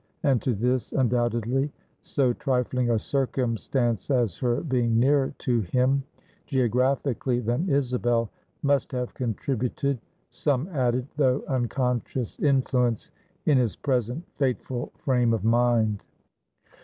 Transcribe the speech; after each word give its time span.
And 0.23 0.41
to 0.41 0.55
this, 0.55 0.93
undoubtedly, 0.93 1.71
so 2.01 2.33
trifling 2.33 2.89
a 2.89 2.97
circumstance 2.97 4.09
as 4.09 4.35
her 4.37 4.61
being 4.61 4.97
nearer 4.97 5.31
to 5.37 5.61
him, 5.61 6.01
geographically, 6.47 7.39
than 7.39 7.69
Isabel, 7.69 8.31
must 8.63 8.91
have 8.93 9.13
contributed 9.13 9.99
some 10.31 10.67
added, 10.69 11.05
though 11.17 11.43
unconscious 11.47 12.39
influence, 12.39 13.11
in 13.45 13.59
his 13.59 13.75
present 13.75 14.23
fateful 14.37 14.91
frame 14.95 15.33
of 15.35 15.43
mind. 15.43 16.01